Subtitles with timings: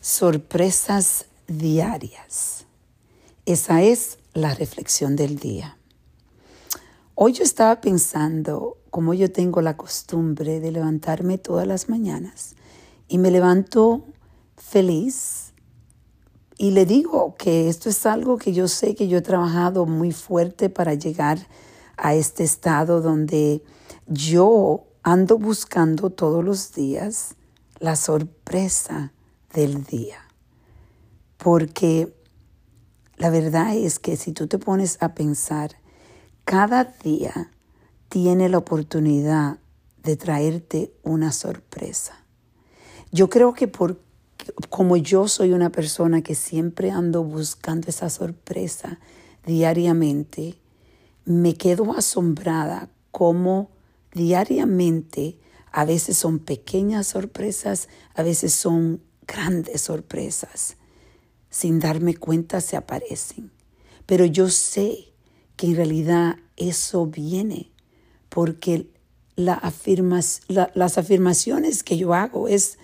[0.00, 2.66] Sorpresas diarias.
[3.46, 5.76] Esa es la reflexión del día.
[7.16, 12.54] Hoy yo estaba pensando cómo yo tengo la costumbre de levantarme todas las mañanas
[13.08, 14.04] y me levanto
[14.56, 15.52] feliz
[16.56, 20.12] y le digo que esto es algo que yo sé que yo he trabajado muy
[20.12, 21.48] fuerte para llegar
[21.96, 23.64] a este estado donde
[24.06, 27.34] yo ando buscando todos los días
[27.80, 29.12] la sorpresa
[29.52, 30.18] del día.
[31.36, 32.14] Porque
[33.16, 35.76] la verdad es que si tú te pones a pensar,
[36.44, 37.50] cada día
[38.08, 39.58] tiene la oportunidad
[40.02, 42.24] de traerte una sorpresa.
[43.10, 44.00] Yo creo que por
[44.70, 48.98] como yo soy una persona que siempre ando buscando esa sorpresa
[49.44, 50.58] diariamente,
[51.24, 53.70] me quedo asombrada como
[54.12, 55.38] diariamente
[55.70, 60.76] a veces son pequeñas sorpresas, a veces son grandes sorpresas.
[61.50, 63.52] Sin darme cuenta se aparecen.
[64.06, 65.12] Pero yo sé
[65.56, 67.70] que en realidad eso viene
[68.28, 68.90] porque
[69.36, 72.78] las afirmaciones que yo hago es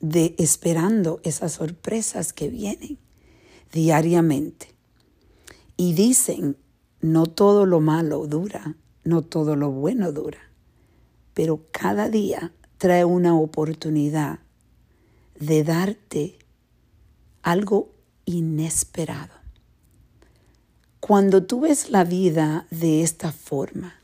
[0.00, 2.98] de esperando esas sorpresas que vienen
[3.72, 4.74] diariamente.
[5.76, 6.56] Y dicen,
[7.00, 10.40] no todo lo malo dura, no todo lo bueno dura,
[11.34, 14.40] pero cada día trae una oportunidad
[15.38, 16.38] de darte
[17.42, 17.90] algo
[18.24, 19.34] inesperado.
[21.00, 23.94] Cuando tú ves la vida de esta forma,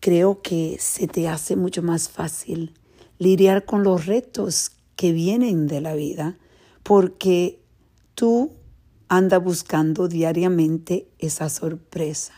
[0.00, 2.74] creo que se te hace mucho más fácil
[3.18, 6.38] lidiar con los retos que vienen de la vida,
[6.82, 7.60] porque
[8.14, 8.50] tú
[9.08, 12.32] andas buscando diariamente esa sorpresa.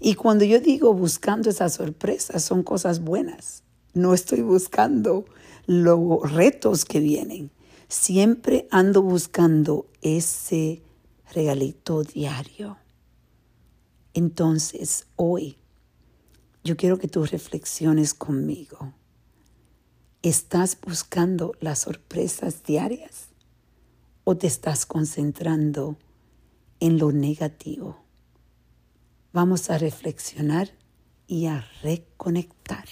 [0.00, 3.62] Y cuando yo digo buscando esa sorpresa, son cosas buenas.
[3.92, 5.24] No estoy buscando
[5.66, 7.50] los retos que vienen.
[7.88, 10.82] Siempre ando buscando ese
[11.32, 12.76] regalito diario.
[14.14, 15.56] Entonces, hoy,
[16.62, 18.94] yo quiero que tú reflexiones conmigo.
[20.22, 23.28] ¿Estás buscando las sorpresas diarias
[24.24, 25.96] o te estás concentrando
[26.78, 28.04] en lo negativo?
[29.32, 30.70] Vamos a reflexionar
[31.26, 32.86] y a reconectar.